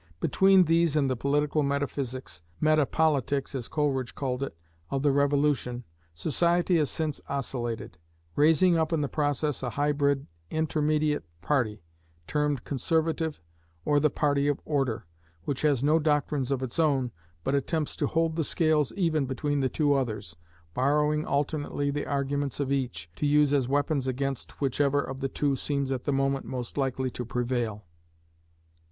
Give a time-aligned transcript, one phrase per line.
[0.19, 4.57] Between these and the political metaphysics (meta politics as Coleridge called it)
[4.89, 7.99] of the Revolution, society has since oscillated;
[8.35, 11.83] raising up in the process a hybrid intermediate party,
[12.25, 13.43] termed Conservative,
[13.85, 15.05] or the party of Order,
[15.43, 17.11] which has no doctrines of its own,
[17.43, 20.35] but attempts to hold the scales even between the two others,
[20.73, 25.55] borrowing alternately the arguments of each, to use as weapons against whichever of the two
[25.55, 27.85] seems at the moment most likely to prevail.